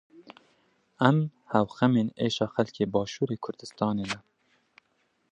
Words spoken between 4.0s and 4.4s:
ne.